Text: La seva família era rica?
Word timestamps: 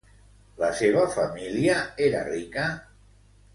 La 0.61 0.69
seva 0.79 1.03
família 1.17 1.77
era 2.07 2.25
rica? 2.33 2.67